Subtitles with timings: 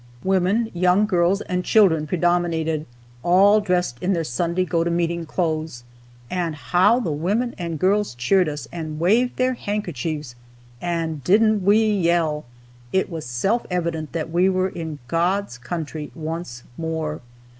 [0.23, 2.87] Women, young girls, and children predominated,
[3.21, 5.83] all dressed in their "Sunday go to meeting" clothes.
[6.27, 10.33] And how the women and girls cheered us, and waved their handkerchiefs!
[10.81, 12.45] And didn't we yell!
[12.91, 17.21] It was self evident that we were in "God's Country" once more.